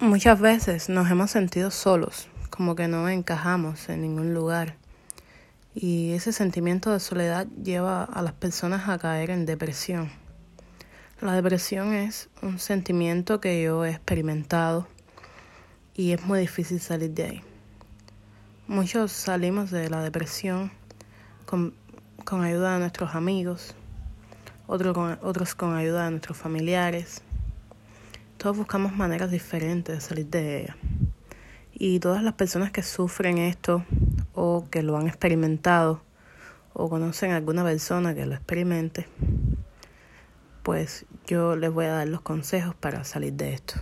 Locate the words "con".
21.44-21.74, 22.24-22.44, 25.56-25.74